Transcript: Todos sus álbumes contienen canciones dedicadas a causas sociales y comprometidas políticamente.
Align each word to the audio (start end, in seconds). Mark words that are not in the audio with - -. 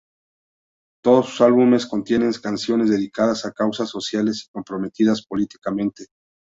Todos 1.03 1.27
sus 1.29 1.41
álbumes 1.41 1.85
contienen 1.85 2.33
canciones 2.41 2.89
dedicadas 2.89 3.45
a 3.45 3.51
causas 3.51 3.87
sociales 3.91 4.45
y 4.47 4.51
comprometidas 4.51 5.23
políticamente. 5.27 6.07